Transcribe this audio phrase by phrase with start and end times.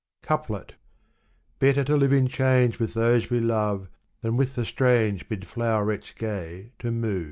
[0.23, 0.71] Couplef.
[1.59, 3.87] Better to live in chains with those we love,
[4.21, 7.19] Than with the strange mid flowerets gay to move.